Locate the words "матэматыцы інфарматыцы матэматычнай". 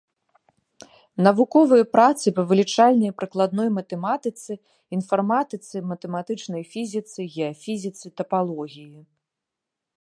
3.77-6.63